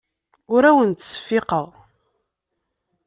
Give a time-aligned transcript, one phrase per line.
[0.53, 1.67] Ur awen-ttseffiqeɣ.